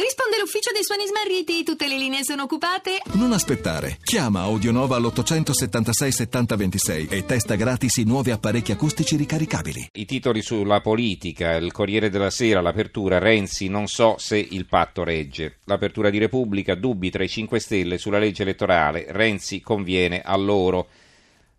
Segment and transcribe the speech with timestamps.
[0.00, 3.02] Risponde l'ufficio dei suoni smarriti, tutte le linee sono occupate.
[3.12, 3.98] Non aspettare.
[4.02, 9.90] Chiama Audionova all'876 7026 e testa gratis i nuovi apparecchi acustici ricaricabili.
[9.92, 15.04] I titoli sulla politica, il Corriere della Sera, l'apertura, Renzi, non so se il patto
[15.04, 15.58] regge.
[15.64, 20.88] L'apertura di Repubblica, dubbi tra i 5 Stelle sulla legge elettorale, Renzi conviene a loro.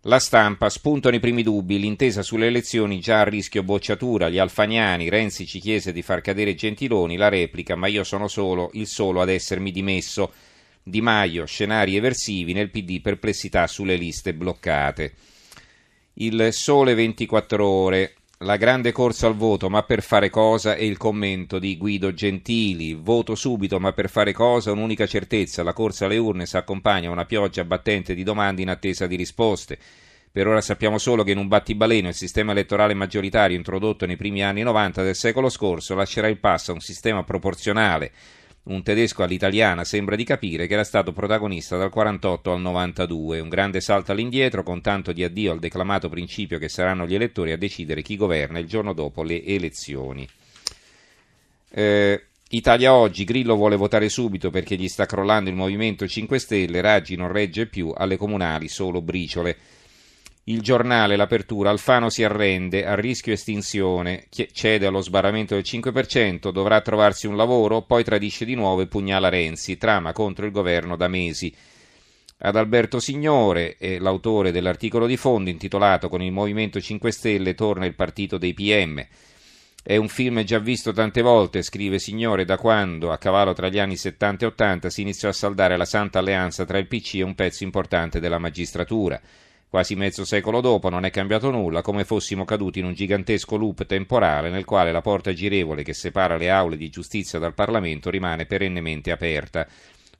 [0.06, 5.08] La stampa spuntano i primi dubbi, l'intesa sulle elezioni già a rischio bocciatura, gli alfaniani,
[5.08, 9.20] Renzi ci chiese di far cadere Gentiloni, la replica, ma io sono solo il solo
[9.20, 10.32] ad essermi dimesso.
[10.82, 15.12] Di Maio, scenari eversivi, nel PD perplessità sulle liste bloccate.
[16.14, 20.74] Il sole 24 ore, la grande corsa al voto, ma per fare cosa?
[20.74, 22.94] E il commento di Guido Gentili.
[22.94, 24.72] Voto subito, ma per fare cosa?
[24.72, 25.62] Un'unica certezza.
[25.62, 29.16] La corsa alle urne si accompagna a una pioggia battente di domande in attesa di
[29.16, 29.78] risposte.
[30.32, 34.42] Per ora sappiamo solo che in un battibaleno il sistema elettorale maggioritario introdotto nei primi
[34.42, 38.10] anni 90 del secolo scorso lascerà il passo a un sistema proporzionale
[38.64, 43.48] un tedesco all'italiana sembra di capire che era stato protagonista dal 48 al 92, un
[43.48, 47.58] grande salto all'indietro con tanto di addio al declamato principio che saranno gli elettori a
[47.58, 50.28] decidere chi governa il giorno dopo le elezioni.
[51.70, 56.82] Eh, Italia oggi, Grillo vuole votare subito perché gli sta crollando il Movimento 5 Stelle,
[56.82, 59.56] Raggi non regge più, alle comunali solo briciole.
[60.46, 66.80] Il giornale, l'apertura, Alfano si arrende, a rischio estinzione, cede allo sbarramento del 5%, dovrà
[66.80, 71.06] trovarsi un lavoro, poi tradisce di nuovo e pugnala Renzi, trama contro il governo da
[71.06, 71.54] mesi.
[72.38, 77.86] Ad Alberto Signore, eh, l'autore dell'articolo di fondo intitolato Con il Movimento 5 Stelle torna
[77.86, 79.06] il partito dei PM.
[79.80, 83.78] È un film già visto tante volte, scrive Signore, da quando, a cavallo tra gli
[83.78, 87.22] anni 70 e 80, si iniziò a saldare la santa alleanza tra il PC e
[87.22, 89.20] un pezzo importante della magistratura.
[89.72, 93.86] Quasi mezzo secolo dopo non è cambiato nulla, come fossimo caduti in un gigantesco loop
[93.86, 98.44] temporale nel quale la porta girevole che separa le aule di giustizia dal Parlamento rimane
[98.44, 99.66] perennemente aperta.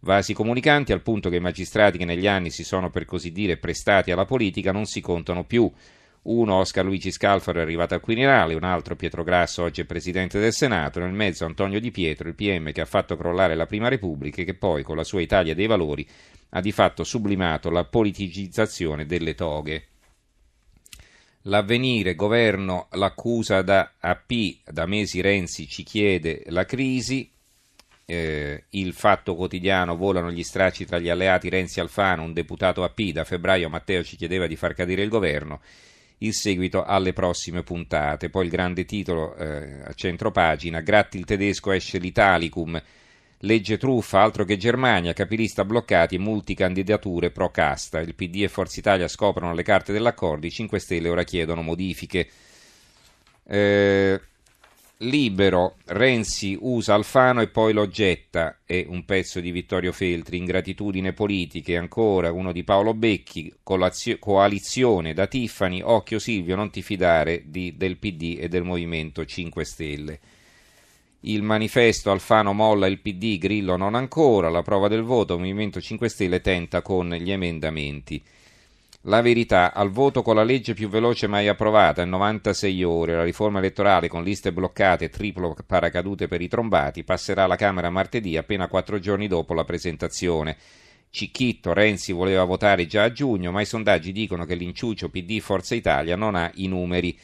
[0.00, 3.58] Vasi comunicanti al punto che i magistrati che negli anni si sono per così dire
[3.58, 5.70] prestati alla politica non si contano più.
[6.22, 10.38] Uno, Oscar Luigi Scalfaro, è arrivato al Quirinale, un altro, Pietro Grasso, oggi è presidente
[10.38, 13.88] del Senato, nel mezzo Antonio Di Pietro, il PM che ha fatto crollare la Prima
[13.88, 16.08] Repubblica e che poi, con la sua Italia dei valori,
[16.54, 19.86] ha di fatto sublimato la politicizzazione delle toghe.
[21.46, 24.32] L'avvenire, governo, l'accusa da AP,
[24.64, 27.28] da mesi Renzi ci chiede la crisi,
[28.04, 33.00] eh, il fatto quotidiano volano gli stracci tra gli alleati Renzi Alfano, un deputato AP,
[33.12, 35.62] da febbraio Matteo ci chiedeva di far cadere il governo,
[36.18, 38.28] il seguito alle prossime puntate.
[38.28, 42.80] Poi il grande titolo eh, a centro pagina, Gratti il tedesco esce l'Italicum,
[43.42, 48.00] legge truffa, altro che Germania, capilista bloccati multicandidature pro casta.
[48.00, 52.28] Il PD e Forza Italia scoprono le carte dell'accordo, i 5 Stelle ora chiedono modifiche.
[53.44, 54.20] Eh,
[54.98, 61.12] Libero, Renzi usa Alfano e poi lo getta, è un pezzo di Vittorio Feltri, ingratitudine
[61.12, 67.76] politica, ancora uno di Paolo Becchi, coalizione da Tiffani, occhio Silvio, non ti fidare di,
[67.76, 70.20] del PD e del Movimento 5 Stelle.
[71.24, 76.08] Il manifesto Alfano molla il PD, Grillo non ancora, la prova del voto, Movimento 5
[76.08, 78.20] Stelle tenta con gli emendamenti.
[79.02, 83.22] La verità, al voto con la legge più veloce mai approvata in 96 ore, la
[83.22, 88.36] riforma elettorale con liste bloccate e triplo paracadute per i trombati, passerà alla Camera martedì
[88.36, 90.56] appena quattro giorni dopo la presentazione.
[91.08, 95.76] Cicchitto, Renzi voleva votare già a giugno, ma i sondaggi dicono che l'inciuccio PD Forza
[95.76, 97.16] Italia non ha i numeri.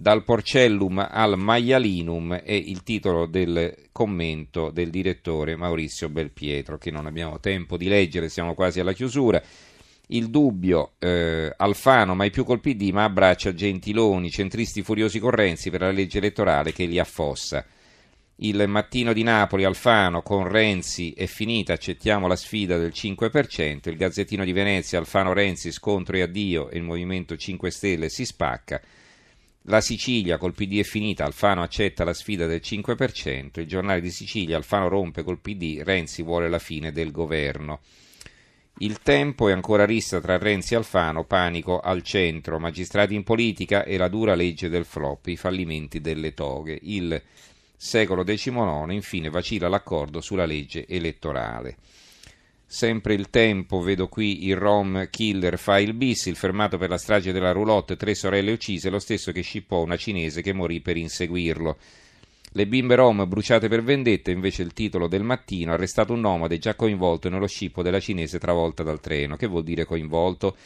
[0.00, 7.04] Dal porcellum al maialinum è il titolo del commento del direttore Maurizio Belpietro, che non
[7.04, 9.42] abbiamo tempo di leggere, siamo quasi alla chiusura
[10.06, 15.68] il dubbio eh, Alfano mai più col PD ma abbraccia Gentiloni, centristi furiosi con Renzi
[15.68, 17.62] per la legge elettorale che li affossa.
[18.36, 23.96] Il mattino di Napoli, Alfano con Renzi è finita, accettiamo la sfida del 5%, il
[23.98, 28.80] Gazzettino di Venezia, Alfano Renzi scontro e addio e il Movimento 5 Stelle si spacca.
[29.64, 34.10] La Sicilia col PD è finita, Alfano accetta la sfida del 5%, il giornale di
[34.10, 37.80] Sicilia, Alfano rompe col PD, Renzi vuole la fine del governo.
[38.78, 43.84] Il tempo è ancora rissa tra Renzi e Alfano, panico al centro, magistrati in politica
[43.84, 46.78] e la dura legge del flop, i fallimenti delle toghe.
[46.80, 47.22] Il
[47.76, 51.76] secolo XIX, infine, vacilla l'accordo sulla legge elettorale.
[52.72, 56.98] Sempre il tempo, vedo qui il Rom killer fa il bis, il fermato per la
[56.98, 60.96] strage della roulotte, tre sorelle uccise, lo stesso che scippò una cinese che morì per
[60.96, 61.76] inseguirlo.
[62.52, 66.76] Le bimbe rom bruciate per vendetta, invece il titolo del mattino, arrestato un nomade già
[66.76, 69.34] coinvolto nello scippo della cinese travolta dal treno.
[69.34, 70.56] Che vuol dire coinvolto?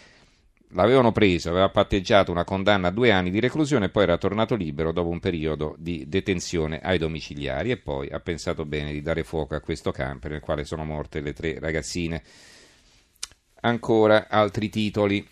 [0.75, 4.55] L'avevano preso, aveva patteggiato una condanna a due anni di reclusione e poi era tornato
[4.55, 9.25] libero dopo un periodo di detenzione ai domiciliari e poi ha pensato bene di dare
[9.25, 12.23] fuoco a questo camper nel quale sono morte le tre ragazzine.
[13.61, 15.27] Ancora altri titoli.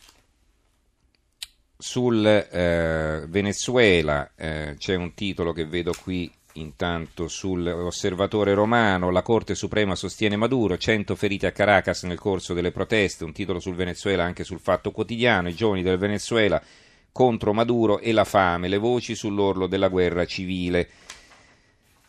[1.77, 9.55] Sul eh, Venezuela eh, c'è un titolo che vedo qui Intanto sull'osservatore romano la Corte
[9.55, 14.25] Suprema sostiene Maduro, 100 feriti a Caracas nel corso delle proteste, un titolo sul Venezuela
[14.25, 16.63] anche sul Fatto Quotidiano, i giovani del Venezuela
[17.11, 20.89] contro Maduro e la fame, le voci sull'orlo della guerra civile.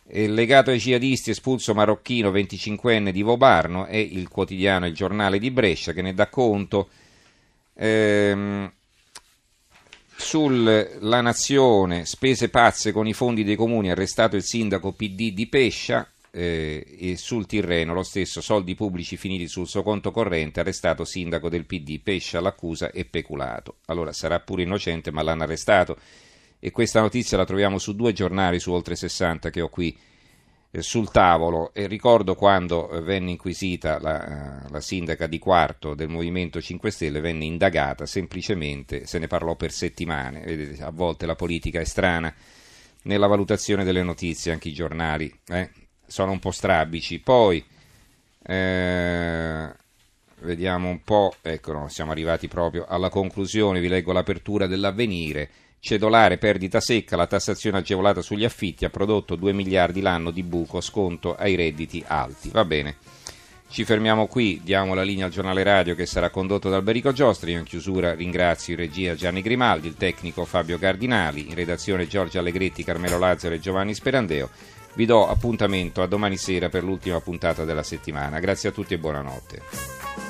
[0.08, 5.50] Il legato ai jihadisti espulso marocchino 25enne di Vobarno è il quotidiano Il Giornale di
[5.50, 6.88] Brescia che ne dà conto.
[7.74, 8.70] Ehm,
[10.16, 16.08] sulla nazione, spese pazze con i fondi dei comuni, arrestato il sindaco PD di Pescia
[16.30, 21.48] eh, e sul Tirreno lo stesso, soldi pubblici finiti sul suo conto corrente, arrestato sindaco
[21.48, 23.76] del PD, Pescia l'accusa e peculato.
[23.86, 25.96] Allora sarà pure innocente ma l'hanno arrestato
[26.58, 29.96] e questa notizia la troviamo su due giornali su oltre 60 che ho qui
[30.82, 31.72] sul tavolo.
[31.72, 36.90] E ricordo quando eh, venne inquisita la, eh, la, sindaca di Quarto del Movimento 5
[36.90, 41.84] Stelle, venne indagata semplicemente, se ne parlò per settimane, vedete, a volte la politica è
[41.84, 42.32] strana
[43.02, 45.70] nella valutazione delle notizie, anche i giornali eh,
[46.06, 47.20] sono un po' strabici.
[47.20, 47.64] Poi,
[48.42, 49.72] eh,
[50.40, 55.50] vediamo un po', ecco, no, siamo arrivati proprio alla conclusione, vi leggo l'apertura dell'avvenire
[55.84, 60.80] cedolare perdita secca, la tassazione agevolata sugli affitti ha prodotto 2 miliardi l'anno di buco,
[60.80, 62.48] sconto ai redditi alti.
[62.48, 62.96] Va bene.
[63.68, 67.52] Ci fermiamo qui, diamo la linea al giornale radio che sarà condotto da Alberico Giostri.
[67.52, 72.82] In chiusura ringrazio in regia Gianni Grimaldi, il tecnico Fabio Cardinali, in redazione Giorgio Allegretti,
[72.82, 74.48] Carmelo Lazzaro e Giovanni Sperandeo.
[74.94, 78.40] Vi do appuntamento a domani sera per l'ultima puntata della settimana.
[78.40, 80.23] Grazie a tutti e buonanotte.